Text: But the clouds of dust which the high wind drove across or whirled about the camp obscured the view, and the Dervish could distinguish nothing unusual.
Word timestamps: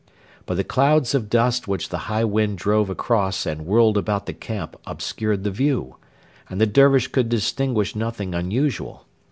But 0.47 0.55
the 0.55 0.63
clouds 0.63 1.13
of 1.13 1.29
dust 1.29 1.67
which 1.67 1.89
the 1.89 1.97
high 2.09 2.23
wind 2.23 2.57
drove 2.57 2.89
across 2.89 3.45
or 3.45 3.53
whirled 3.57 3.99
about 3.99 4.25
the 4.25 4.33
camp 4.33 4.75
obscured 4.87 5.43
the 5.43 5.51
view, 5.51 5.97
and 6.49 6.59
the 6.59 6.65
Dervish 6.65 7.09
could 7.09 7.29
distinguish 7.29 7.95
nothing 7.95 8.33
unusual. 8.33 9.05